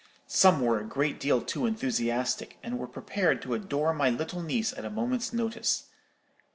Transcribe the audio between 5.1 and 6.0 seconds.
notice.